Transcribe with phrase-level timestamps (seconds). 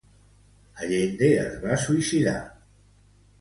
[0.85, 2.33] Allende es va suïcidar.